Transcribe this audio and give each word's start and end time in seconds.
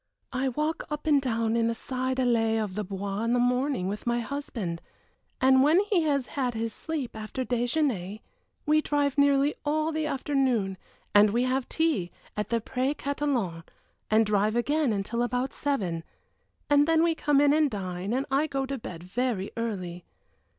"I 0.33 0.47
walk 0.49 0.83
up 0.89 1.05
and 1.05 1.21
down 1.21 1.55
in 1.55 1.67
the 1.67 1.75
side 1.75 2.17
allées 2.17 2.57
of 2.57 2.73
the 2.73 2.83
Bois 2.83 3.21
in 3.23 3.33
the 3.33 3.39
morning 3.39 3.87
with 3.87 4.07
my 4.07 4.19
husband, 4.19 4.81
and 5.39 5.61
when 5.61 5.79
he 5.91 6.01
has 6.01 6.25
had 6.25 6.55
his 6.55 6.73
sleep, 6.73 7.15
after 7.15 7.45
déjeuner, 7.45 8.19
we 8.65 8.81
drive 8.81 9.15
nearly 9.15 9.53
all 9.63 9.91
the 9.91 10.07
afternoon, 10.07 10.79
and 11.13 11.29
we 11.29 11.43
have 11.43 11.69
tea, 11.69 12.09
at 12.35 12.49
the 12.49 12.59
Pré 12.59 12.97
Catalan 12.97 13.61
and 14.09 14.25
drive 14.25 14.55
again 14.55 14.91
until 14.91 15.21
about 15.21 15.53
seven, 15.53 16.03
and 16.67 16.87
then 16.87 17.03
we 17.03 17.13
come 17.13 17.39
in 17.39 17.53
and 17.53 17.69
dine, 17.69 18.11
and 18.11 18.25
I 18.31 18.47
go 18.47 18.65
to 18.65 18.79
bed 18.79 19.03
very 19.03 19.51
early. 19.55 20.03